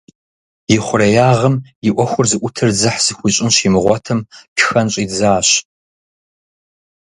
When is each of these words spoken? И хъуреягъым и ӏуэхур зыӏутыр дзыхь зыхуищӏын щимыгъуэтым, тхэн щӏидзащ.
И 0.75 0.77
хъуреягъым 0.85 1.55
и 1.87 1.89
ӏуэхур 1.95 2.25
зыӏутыр 2.31 2.69
дзыхь 2.73 2.99
зыхуищӏын 3.05 3.49
щимыгъуэтым, 3.55 4.19
тхэн 4.57 4.87
щӏидзащ. 4.93 5.49